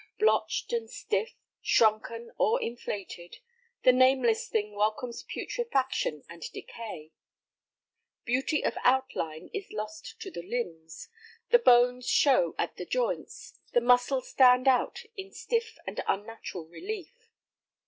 [0.17, 3.37] Blotched and stiff, shrunken or inflated,
[3.83, 7.11] the nameless thing welcomes putrefaction and decay.
[8.25, 11.07] Beauty of outline is lost to the limbs,
[11.51, 17.29] the bones show at the joints, the muscles stand out in stiff and unnatural relief.